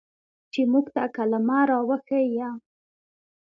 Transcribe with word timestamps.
چې 0.51 0.61
موږ 0.71 0.85
ته 0.95 1.03
کلمه 1.15 1.59
راوښييه. 1.69 2.49